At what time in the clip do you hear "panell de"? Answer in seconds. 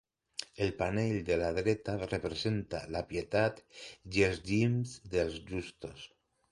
0.79-1.37